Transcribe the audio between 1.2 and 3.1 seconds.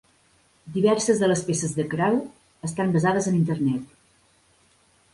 de les peces de Crowe estan